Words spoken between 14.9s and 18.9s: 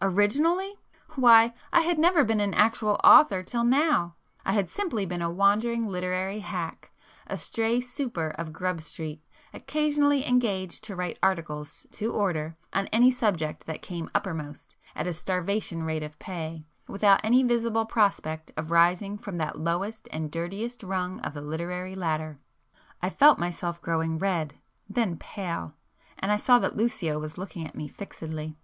at a starvation rate of pay, without any visible prospect of